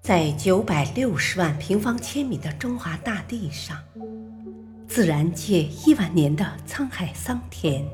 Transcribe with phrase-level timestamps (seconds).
[0.00, 3.78] 在九百六十万平方千米的中华大地上，
[4.88, 7.84] 自然界亿万年的沧海桑田，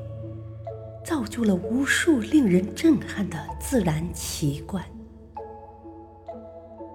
[1.05, 4.83] 造就了无数令人震撼的自然奇观。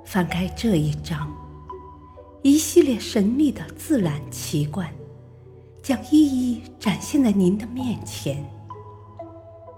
[0.05, 1.32] 翻开这一章，
[2.43, 4.93] 一系列神秘的自然奇观
[5.80, 8.45] 将一一展现在您的面前，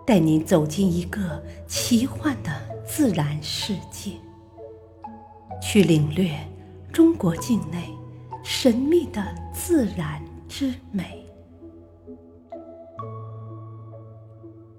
[0.07, 2.53] 带您走进一个奇幻的
[2.87, 4.13] 自然世界。
[5.61, 6.31] 去领略
[6.93, 7.93] 中国境内
[8.45, 11.27] 神秘的自然之美。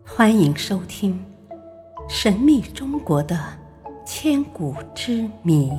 [0.06, 1.20] 欢迎收听
[2.10, 3.38] 《神秘中国的
[4.06, 5.70] 千古之谜》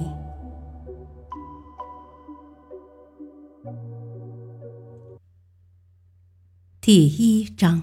[6.80, 7.82] 第一章：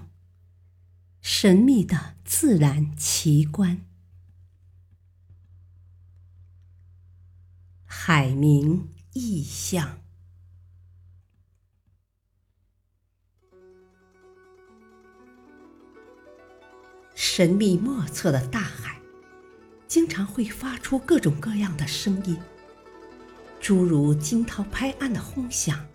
[1.28, 3.84] 神秘的自然奇观。
[7.84, 9.98] 海明意象。
[17.16, 19.02] 神秘莫测的大海，
[19.88, 22.40] 经常会发出各种各样的声音，
[23.60, 25.88] 诸如惊涛拍岸的轰响、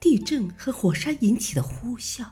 [0.00, 2.28] 地震和火山引起的呼啸，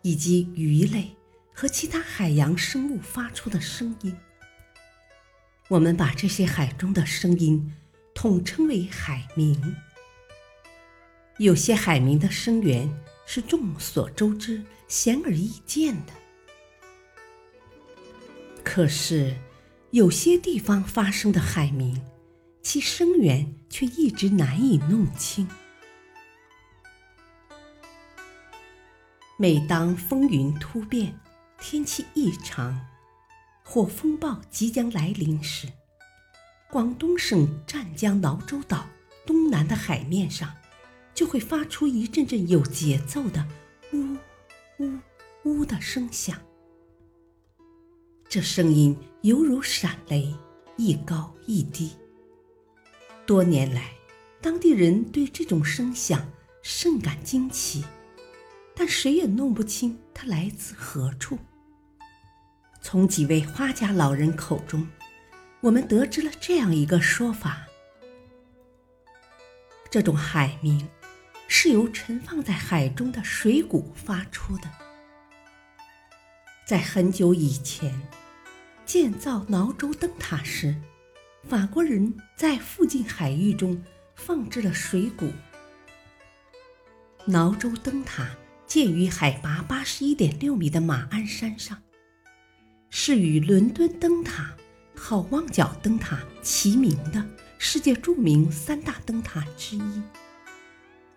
[0.00, 1.14] 以及鱼类
[1.60, 4.16] 和其他海洋生物发出的声音。
[5.66, 7.74] 我们把这些海中的声音。
[8.14, 9.76] 统称为海鸣。
[11.38, 12.92] 有些海鸣的声源
[13.26, 16.12] 是众所周知、显而易见的，
[18.64, 19.36] 可是
[19.92, 22.04] 有些地方发生的海鸣，
[22.60, 25.48] 其声源却一直难以弄清。
[29.36, 31.16] 每当风云突变、
[31.60, 32.86] 天气异常
[33.64, 35.68] 或风暴即将来临时，
[36.70, 38.86] 广东省湛江挠洲岛
[39.26, 40.54] 东南的海面上，
[41.14, 43.46] 就会发出一阵阵有节奏的
[43.92, 44.16] “呜
[44.78, 44.98] 呜
[45.44, 46.40] 呜”的声响。
[48.28, 50.34] 这声音犹如闪雷，
[50.76, 51.92] 一高一低。
[53.26, 53.92] 多年来，
[54.40, 56.30] 当地人对这种声响
[56.62, 57.84] 甚感惊奇，
[58.74, 61.38] 但谁也弄不清它来自何处。
[62.90, 64.88] 从几位花家老人口中。
[65.60, 67.66] 我们得知了这样一个说法：
[69.90, 70.88] 这种海鸣
[71.48, 74.70] 是由沉放在海中的水谷发出的。
[76.66, 78.00] 在很久以前，
[78.86, 80.74] 建造挠洲灯塔时，
[81.46, 83.84] 法国人在附近海域中
[84.14, 85.30] 放置了水谷。
[87.26, 88.30] 挠洲灯塔
[88.66, 91.82] 建于海拔八十一点六米的马鞍山上，
[92.90, 94.54] 是与伦敦灯塔。
[95.00, 97.24] 好望角灯塔齐名的
[97.56, 100.02] 世界著名三大灯塔之一，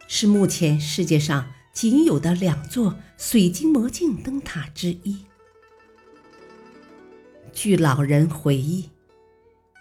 [0.08, 5.26] 是目前世界上仅有的两座水晶魔镜灯塔之一。
[7.52, 8.92] 据老人回忆，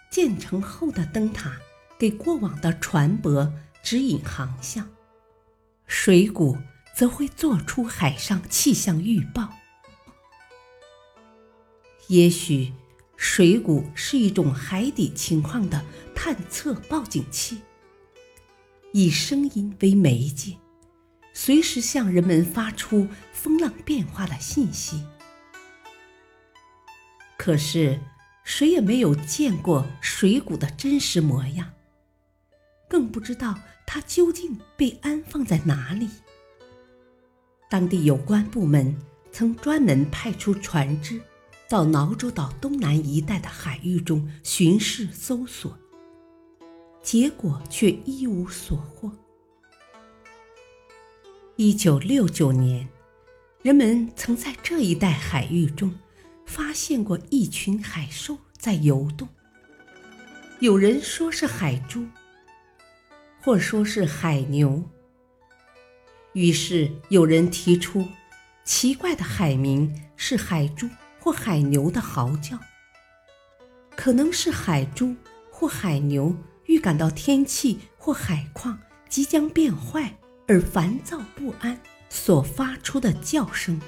[0.09, 1.55] 建成后的灯塔
[1.99, 3.49] 给过往的船舶
[3.83, 4.89] 指引航向，
[5.85, 6.57] 水谷
[6.97, 9.53] 则会做出海上气象预报。
[12.11, 12.73] 也许。
[13.15, 15.85] 水谷是一种海底情况的
[16.15, 17.61] 探测报警器，
[18.93, 20.57] 以声音为媒介，
[21.31, 25.05] 随时向人们发出风浪变化的信息。
[27.37, 27.99] 可是，
[28.43, 31.71] 谁也没有见过水谷的真实模样，
[32.89, 36.09] 更不知道它究竟被安放在哪里。
[37.69, 38.97] 当地有关部门
[39.31, 41.21] 曾专门派出船只。
[41.71, 45.79] 到挠洲岛东南一带的海域中巡视搜索，
[47.01, 49.09] 结果却一无所获。
[51.55, 52.85] 一九六九年，
[53.61, 55.97] 人们曾在这一带海域中
[56.45, 59.25] 发现过一群海兽在游动，
[60.59, 62.05] 有人说是海猪，
[63.41, 64.83] 或说是海牛。
[66.33, 68.05] 于是有人提出，
[68.65, 70.89] 奇怪的海名是海猪。
[71.23, 72.57] 或海牛的嚎叫，
[73.95, 75.15] 可能是海猪
[75.51, 76.35] 或海牛
[76.65, 81.79] 预感到天气或海况即将变坏而烦躁不安
[82.09, 83.79] 所发出的叫声，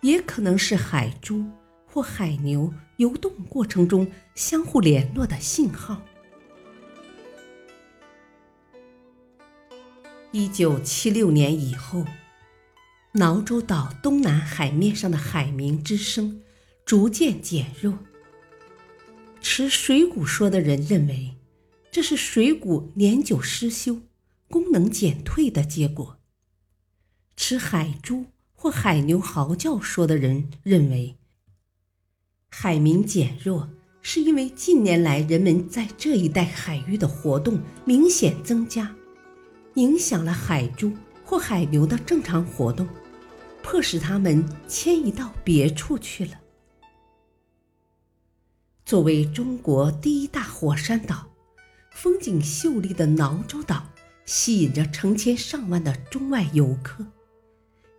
[0.00, 1.44] 也可能是海猪
[1.84, 6.00] 或海牛游动过程中相互联络的信号。
[10.32, 12.02] 一九七六年以后。
[13.16, 16.42] 挠洲岛东南海面上的海鸣之声，
[16.84, 17.98] 逐渐减弱。
[19.40, 21.34] 持水谷说的人认为，
[21.90, 24.02] 这是水谷年久失修、
[24.50, 26.18] 功能减退的结果。
[27.38, 31.16] 持海猪或海牛嚎叫说的人认为，
[32.50, 33.70] 海鸣减弱
[34.02, 38.94] 是因为近年来人们在这一带海域的活动明显增加，
[39.76, 40.92] 影响了海猪
[41.24, 42.86] 或海牛的正常活动，
[43.66, 46.40] 迫使他们迁移到别处去了。
[48.84, 51.26] 作为中国第一大火山岛，
[51.90, 53.88] 风景秀丽的挠洲岛
[54.24, 57.04] 吸引着成千上万的中外游客，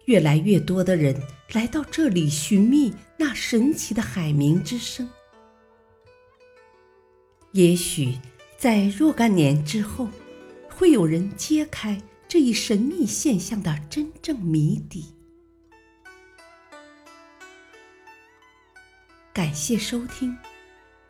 [0.06, 1.22] 越来越多的人
[1.52, 5.10] 来到这里寻觅那神奇的海鸣之声。
[7.52, 8.18] 也许
[8.58, 10.08] 在若干年之后，
[10.70, 15.17] 会有人揭开这一神秘现象的真正谜底。
[19.38, 20.36] 感谢收听。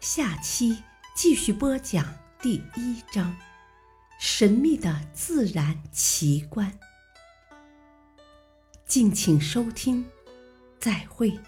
[0.01, 0.83] 下期
[1.15, 3.33] 继续播讲第一章：
[4.19, 6.77] 神秘的自然奇观。
[8.85, 10.05] 敬请收听，
[10.77, 11.39] 再会。